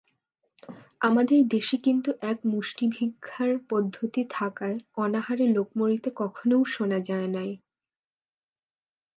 আমাদের 1.01 1.39
দেশে 1.47 1.77
কিন্তু 1.85 2.09
এক 2.31 2.37
মুষ্টিভিক্ষার 2.45 3.51
পদ্ধতি 3.69 4.21
থাকায় 4.29 4.77
অনাহারে 4.97 5.45
লোক 5.47 5.67
মরিতে 5.75 6.09
কখনও 6.15 6.59
শোনা 6.73 6.99
যায় 7.09 7.29
নাই। 7.35 7.51